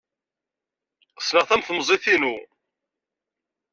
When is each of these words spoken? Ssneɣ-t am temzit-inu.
Ssneɣ-t 1.21 1.51
am 1.55 1.63
temzit-inu. 1.67 2.35